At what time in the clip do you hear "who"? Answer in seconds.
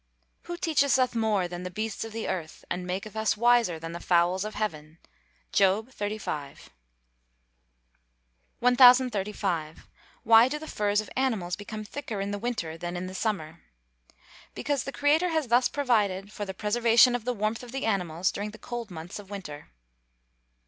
0.47-0.57